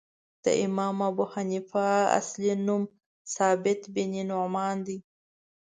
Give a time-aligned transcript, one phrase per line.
[0.43, 1.87] د امام ابو حنیفه
[2.19, 2.83] اصلی نوم
[3.35, 4.97] ثابت بن نعمان دی.